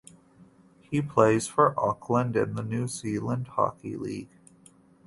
[0.81, 4.31] He plays for Auckland in the New Zealand Hockey League.